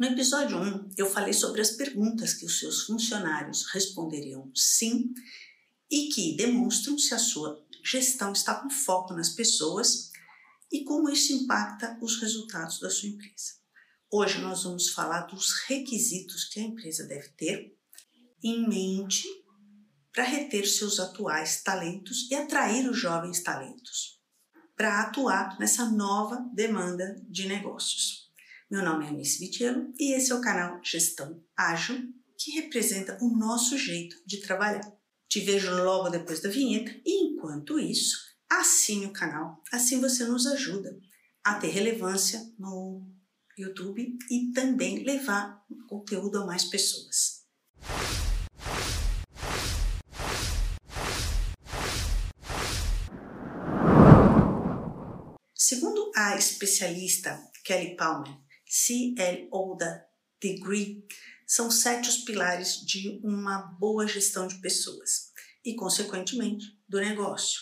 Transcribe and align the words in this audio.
No 0.00 0.06
episódio 0.06 0.56
1, 0.56 0.92
eu 0.96 1.04
falei 1.04 1.34
sobre 1.34 1.60
as 1.60 1.72
perguntas 1.72 2.32
que 2.32 2.46
os 2.46 2.58
seus 2.58 2.84
funcionários 2.84 3.66
responderiam 3.66 4.50
sim 4.54 5.12
e 5.90 6.08
que 6.08 6.34
demonstram 6.38 6.96
se 6.96 7.12
a 7.12 7.18
sua 7.18 7.62
gestão 7.84 8.32
está 8.32 8.54
com 8.54 8.70
foco 8.70 9.12
nas 9.12 9.28
pessoas 9.28 10.10
e 10.72 10.84
como 10.84 11.10
isso 11.10 11.34
impacta 11.34 11.98
os 12.00 12.18
resultados 12.18 12.80
da 12.80 12.88
sua 12.88 13.10
empresa. 13.10 13.56
Hoje 14.10 14.40
nós 14.40 14.62
vamos 14.62 14.88
falar 14.88 15.26
dos 15.26 15.52
requisitos 15.66 16.44
que 16.44 16.60
a 16.60 16.62
empresa 16.62 17.04
deve 17.06 17.28
ter 17.32 17.76
em 18.42 18.66
mente 18.66 19.28
para 20.14 20.24
reter 20.24 20.66
seus 20.66 20.98
atuais 20.98 21.62
talentos 21.62 22.26
e 22.30 22.34
atrair 22.34 22.88
os 22.88 22.96
jovens 22.98 23.42
talentos 23.42 24.18
para 24.74 25.02
atuar 25.02 25.58
nessa 25.58 25.90
nova 25.90 26.38
demanda 26.54 27.22
de 27.28 27.46
negócios. 27.46 28.29
Meu 28.70 28.84
nome 28.84 29.04
é 29.04 29.08
Anice 29.08 29.40
Vitiello 29.40 29.92
e 29.98 30.12
esse 30.12 30.30
é 30.30 30.34
o 30.36 30.40
canal 30.40 30.80
Gestão 30.84 31.42
Ágil, 31.56 32.04
que 32.38 32.52
representa 32.52 33.18
o 33.20 33.36
nosso 33.36 33.76
jeito 33.76 34.14
de 34.24 34.40
trabalhar. 34.40 34.88
Te 35.28 35.40
vejo 35.40 35.74
logo 35.82 36.08
depois 36.08 36.38
da 36.38 36.48
vinheta 36.48 36.92
e, 37.04 37.32
enquanto 37.32 37.80
isso, 37.80 38.16
assine 38.48 39.06
o 39.06 39.12
canal, 39.12 39.60
assim 39.72 40.00
você 40.00 40.24
nos 40.24 40.46
ajuda 40.46 40.96
a 41.42 41.56
ter 41.56 41.70
relevância 41.70 42.40
no 42.56 43.10
YouTube 43.58 44.16
e 44.30 44.52
também 44.52 45.02
levar 45.02 45.64
conteúdo 45.88 46.38
a 46.38 46.46
mais 46.46 46.64
pessoas. 46.64 47.40
Segundo 55.56 56.12
a 56.14 56.36
especialista 56.36 57.36
Kelly 57.64 57.96
Palmer, 57.96 58.32
Da 59.78 60.06
Degree, 60.40 61.04
são 61.44 61.70
sete 61.70 62.08
os 62.08 62.18
pilares 62.18 62.76
de 62.86 63.20
uma 63.24 63.58
boa 63.58 64.06
gestão 64.06 64.46
de 64.46 64.60
pessoas 64.60 65.32
e, 65.64 65.74
consequentemente, 65.74 66.78
do 66.88 67.00
negócio. 67.00 67.60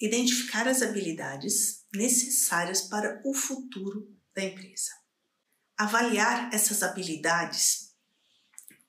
Identificar 0.00 0.66
as 0.66 0.80
habilidades 0.80 1.84
necessárias 1.94 2.82
para 2.82 3.20
o 3.22 3.34
futuro 3.34 4.10
da 4.34 4.42
empresa. 4.42 4.90
Avaliar 5.76 6.54
essas 6.54 6.82
habilidades 6.82 7.94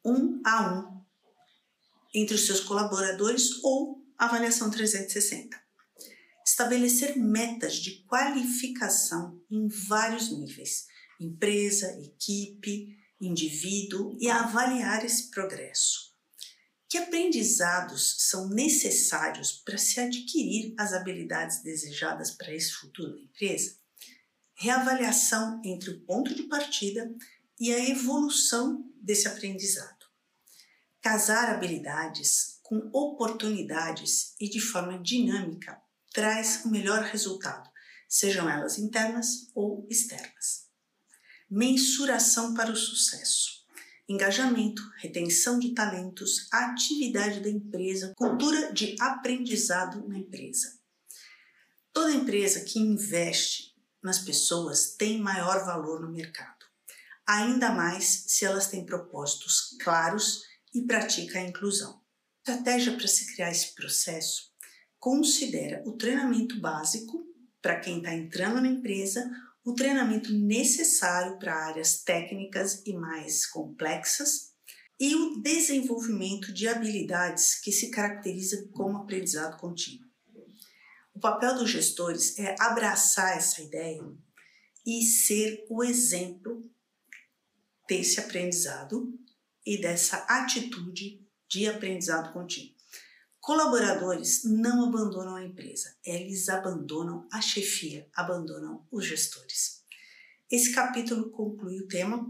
um 0.06 0.42
a 0.45 0.73
um 0.73 1.06
entre 2.16 2.36
os 2.36 2.45
seus 2.45 2.61
colaboradores 2.61 3.61
ou 3.61 4.08
avaliação 4.17 4.72
360. 4.72 5.61
Estabelecer 6.45 7.17
metas 7.17 7.76
de 7.76 8.04
qualificação 8.06 9.44
em 9.52 9.67
vários 9.67 10.31
níveis, 10.31 10.88
empresa, 11.20 11.92
equipe, 12.02 12.98
indivíduo 13.20 14.17
e 14.20 14.30
avaliar 14.30 15.03
esse 15.03 15.30
progresso. 15.30 16.09
Que 16.88 16.98
aprendizados 16.98 18.16
são 18.30 18.50
necessários 18.50 19.52
para 19.52 19.78
se 19.78 20.00
adquirir 20.00 20.73
as 20.78 20.94
habilidades 20.94 21.61
desejadas 21.61 22.31
para 22.31 22.53
esse 22.53 22.72
futuro 22.72 23.14
da 23.14 23.22
empresa? 23.22 23.78
Reavaliação 24.56 25.61
entre 25.64 25.92
o 25.92 26.00
ponto 26.02 26.34
de 26.34 26.44
partida 26.44 27.14
e 27.59 27.73
a 27.73 27.89
evolução 27.89 28.89
desse 29.02 29.28
aprendizado. 29.28 30.08
Casar 31.02 31.50
habilidades 31.50 32.59
com 32.64 32.89
oportunidades 32.92 34.33
e 34.39 34.50
de 34.50 34.59
forma 34.59 34.98
dinâmica 35.00 35.80
traz 36.11 36.66
o 36.66 36.70
melhor 36.70 37.04
resultado, 37.04 37.70
sejam 38.08 38.50
elas 38.50 38.80
internas 38.80 39.50
ou 39.54 39.86
externas 39.89 40.69
mensuração 41.50 42.53
para 42.53 42.72
o 42.72 42.75
sucesso, 42.75 43.66
engajamento, 44.08 44.81
retenção 44.97 45.58
de 45.58 45.73
talentos, 45.73 46.47
atividade 46.52 47.39
da 47.39 47.50
empresa, 47.50 48.14
cultura 48.16 48.72
de 48.72 48.95
aprendizado 48.99 50.08
na 50.08 50.17
empresa. 50.17 50.77
Toda 51.92 52.14
empresa 52.14 52.61
que 52.61 52.80
investe 52.80 53.76
nas 54.02 54.20
pessoas 54.20 54.95
tem 54.95 55.20
maior 55.20 55.65
valor 55.65 56.02
no 56.02 56.11
mercado, 56.11 56.65
ainda 57.26 57.71
mais 57.71 58.26
se 58.27 58.45
elas 58.45 58.67
têm 58.67 58.86
propósitos 58.86 59.76
claros 59.81 60.43
e 60.73 60.83
pratica 60.83 61.39
a 61.39 61.43
inclusão. 61.43 61.99
A 62.48 62.52
estratégia 62.52 62.95
para 62.95 63.08
se 63.08 63.33
criar 63.33 63.52
esse 63.52 63.73
processo 63.73 64.49
considera 64.99 65.81
o 65.86 65.93
treinamento 65.93 66.60
básico 66.60 67.26
para 67.61 67.80
quem 67.80 67.98
está 67.98 68.14
entrando 68.14 68.61
na 68.61 68.67
empresa 68.67 69.30
o 69.64 69.73
treinamento 69.73 70.33
necessário 70.33 71.37
para 71.37 71.67
áreas 71.67 72.02
técnicas 72.03 72.81
e 72.86 72.93
mais 72.93 73.45
complexas 73.45 74.53
e 74.99 75.15
o 75.15 75.42
desenvolvimento 75.42 76.53
de 76.53 76.67
habilidades 76.67 77.59
que 77.61 77.71
se 77.71 77.89
caracteriza 77.89 78.67
como 78.71 78.98
aprendizado 78.98 79.58
contínuo. 79.58 80.08
O 81.14 81.19
papel 81.19 81.55
dos 81.55 81.69
gestores 81.69 82.37
é 82.37 82.55
abraçar 82.59 83.37
essa 83.37 83.61
ideia 83.61 84.02
e 84.86 85.03
ser 85.03 85.65
o 85.69 85.83
exemplo 85.83 86.69
desse 87.87 88.19
aprendizado 88.19 89.14
e 89.65 89.80
dessa 89.80 90.17
atitude 90.27 91.25
de 91.49 91.67
aprendizado 91.67 92.31
contínuo. 92.31 92.79
Colaboradores 93.39 94.44
não 94.44 94.88
abandonam 94.88 95.36
a 95.36 95.44
empresa, 95.44 95.95
eles 96.04 96.50
abandonam 96.50 97.27
a 97.32 97.42
chefia, 97.42 98.08
abandonam 98.14 98.86
os 98.92 99.05
gestores. 99.05 99.83
Esse 100.52 100.73
capítulo 100.73 101.30
conclui 101.30 101.80
o 101.80 101.88
tema 101.88 102.30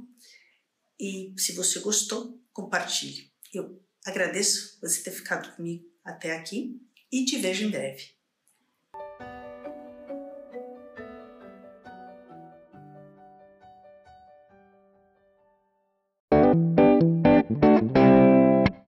e 0.99 1.33
se 1.37 1.53
você 1.53 1.79
gostou, 1.79 2.39
compartilhe. 2.53 3.31
Eu 3.53 3.81
agradeço 4.05 4.77
você 4.81 5.01
ter 5.01 5.11
ficado 5.11 5.55
comigo 5.55 5.85
até 6.03 6.35
aqui 6.35 6.79
e 7.11 7.25
te 7.25 7.37
vejo 7.37 7.65
em 7.65 7.71
breve. 7.71 8.18